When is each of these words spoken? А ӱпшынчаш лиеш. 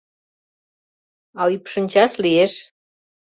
А 1.39 1.41
ӱпшынчаш 1.55 2.11
лиеш. 2.23 2.53